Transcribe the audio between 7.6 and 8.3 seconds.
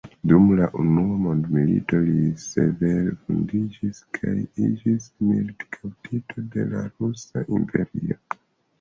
Imperio.